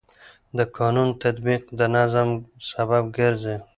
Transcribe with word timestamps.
د 0.57 0.59
قانون 0.77 1.09
تطبیق 1.23 1.63
د 1.79 1.81
نظم 1.95 2.29
سبب 2.71 3.03
ګرځي. 3.17 3.55